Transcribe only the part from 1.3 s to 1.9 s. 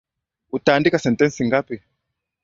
ngapi?